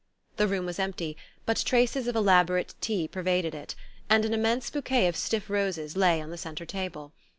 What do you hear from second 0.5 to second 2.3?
was empty, but traces of